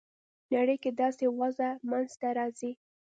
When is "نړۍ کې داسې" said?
0.53-1.25